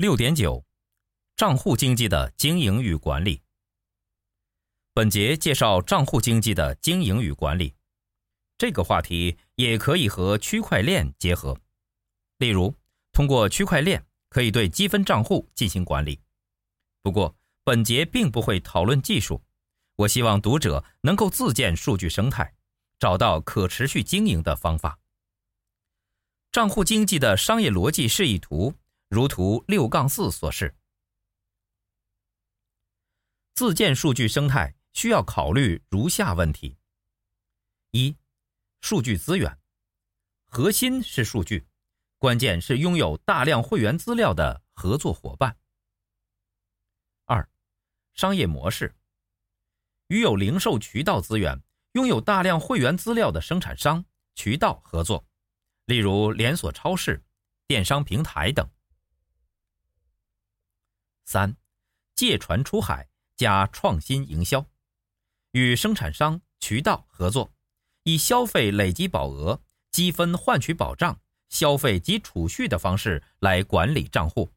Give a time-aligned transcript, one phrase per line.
[0.00, 0.64] 六点九，
[1.36, 3.42] 账户经济的经营与管理。
[4.94, 7.74] 本节介绍账户经济的经营与管理，
[8.56, 11.54] 这个话题也可以和区块链结合。
[12.38, 12.74] 例如，
[13.12, 16.18] 通过区块链可以对积分账户进行管理。
[17.02, 19.44] 不过，本节并不会讨论技术。
[19.96, 22.54] 我希望读者能够自建数据生态，
[22.98, 24.98] 找到可持续经营的方法。
[26.52, 28.74] 账户经济的商业逻辑示意图，
[29.10, 30.72] 如图六杠四所示。
[33.54, 36.78] 自建数据生态需要考虑如下问题：
[37.90, 38.16] 一、
[38.80, 39.58] 数据资源，
[40.46, 41.66] 核心是数据，
[42.18, 45.58] 关键是拥有大量会员资料的合作伙伴。
[47.24, 47.50] 二、
[48.14, 48.94] 商业模式，
[50.06, 51.60] 与有零售渠道资源、
[51.94, 54.04] 拥有大量会员资料的生产商、
[54.36, 55.26] 渠道合作。
[55.86, 57.20] 例如连锁超市、
[57.66, 58.70] 电商平台等。
[61.30, 61.54] 三，
[62.16, 64.66] 借船出海加创新营销，
[65.52, 67.52] 与生产商、渠道合作，
[68.02, 71.16] 以消费累积保额、积分换取保障、
[71.48, 74.50] 消费及储蓄的方式来管理账户。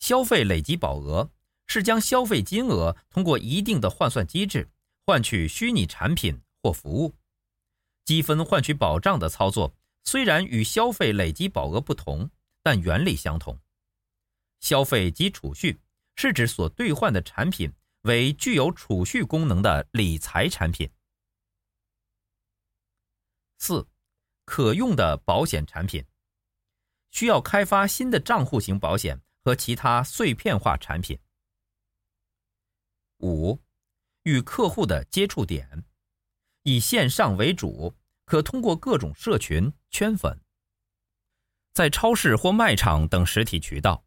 [0.00, 1.30] 消费累积保额
[1.68, 4.68] 是将消费金额通过一定的换算机制
[5.06, 7.14] 换取虚拟产品或服务。
[8.04, 12.28] 积分换取保障的操作虽然与消费累积保额不同，
[12.60, 13.56] 但原理相同。
[14.62, 15.78] 消费及储蓄
[16.16, 17.70] 是指所兑换的产品
[18.04, 20.90] 为具有储蓄功能的理财产品。
[23.58, 23.86] 四，
[24.46, 26.02] 可用的保险产品
[27.10, 31.18] 需要开发新的账户型保险和其他碎片化产品。
[33.18, 33.60] 五，
[34.22, 35.84] 与客户的接触点
[36.62, 37.94] 以线上为主。
[38.24, 40.40] 可通过各种社群圈粉，
[41.74, 44.02] 在超市或卖场等实体渠道，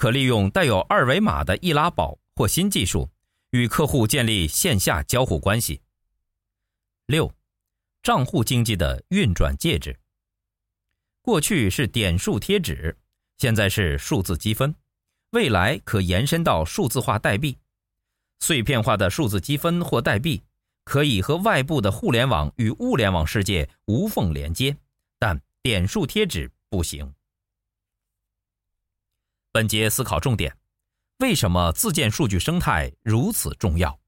[0.00, 3.10] 可利用带有二维码的易拉宝或新技术，
[3.50, 5.82] 与客户建立线下交互关系。
[7.04, 7.30] 六，
[8.02, 10.00] 账户经济的运转介质，
[11.20, 12.96] 过去是点数贴纸，
[13.36, 14.74] 现在是数字积分，
[15.32, 17.58] 未来可延伸到数字化代币，
[18.38, 20.42] 碎片化的数字积分或代币。
[20.84, 24.74] 可以和外部的互联网与物联网世界无缝连接，
[25.18, 27.12] 但点数贴纸不行。
[29.52, 30.56] 本节思考重点：
[31.18, 33.99] 为什么自建数据生态如此重要？